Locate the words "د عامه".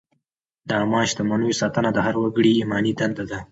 0.67-1.01